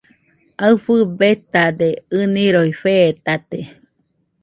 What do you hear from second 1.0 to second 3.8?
betade, ɨniroi fetate.